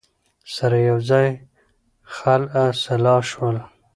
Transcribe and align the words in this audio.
سره 0.55 0.77
یوځای 0.89 1.27
خلع 2.15 2.65
سلاح 2.83 3.19
شول 3.31 3.57